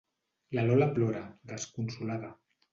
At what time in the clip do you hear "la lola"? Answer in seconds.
0.57-0.87